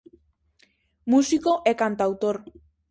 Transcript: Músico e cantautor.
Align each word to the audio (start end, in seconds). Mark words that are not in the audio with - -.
Músico 1.11 1.51
e 1.69 1.73
cantautor. 1.81 2.35